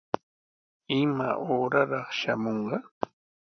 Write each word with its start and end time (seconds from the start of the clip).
¿Imaya 1.01 1.39
uuraraq 1.51 2.07
shamunqa? 2.19 2.77